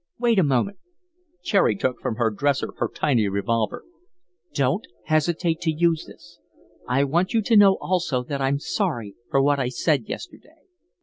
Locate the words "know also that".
7.55-8.41